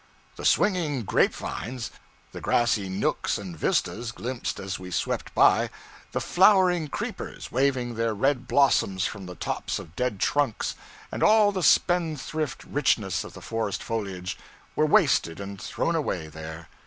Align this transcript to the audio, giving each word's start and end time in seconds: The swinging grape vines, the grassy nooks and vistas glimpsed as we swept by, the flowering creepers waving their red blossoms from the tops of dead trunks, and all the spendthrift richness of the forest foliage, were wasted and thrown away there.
The 0.35 0.45
swinging 0.45 1.03
grape 1.03 1.35
vines, 1.35 1.91
the 2.31 2.41
grassy 2.41 2.89
nooks 2.89 3.37
and 3.37 3.55
vistas 3.55 4.11
glimpsed 4.11 4.59
as 4.59 4.79
we 4.79 4.89
swept 4.89 5.31
by, 5.35 5.69
the 6.11 6.19
flowering 6.19 6.87
creepers 6.87 7.51
waving 7.51 7.93
their 7.93 8.15
red 8.15 8.47
blossoms 8.47 9.05
from 9.05 9.27
the 9.27 9.35
tops 9.35 9.77
of 9.77 9.95
dead 9.95 10.19
trunks, 10.19 10.73
and 11.11 11.21
all 11.21 11.51
the 11.51 11.61
spendthrift 11.61 12.63
richness 12.63 13.23
of 13.23 13.33
the 13.33 13.41
forest 13.41 13.83
foliage, 13.83 14.39
were 14.75 14.87
wasted 14.87 15.39
and 15.39 15.61
thrown 15.61 15.95
away 15.95 16.25
there. 16.29 16.67